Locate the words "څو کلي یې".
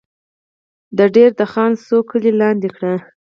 1.85-2.37